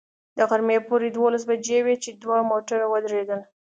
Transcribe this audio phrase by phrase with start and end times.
[0.37, 3.41] د غرمې پوره دولس بجې وې چې دوه موټر ودرېدل.